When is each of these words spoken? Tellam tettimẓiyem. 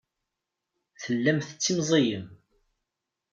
Tellam 1.01 1.37
tettimẓiyem. 1.41 2.27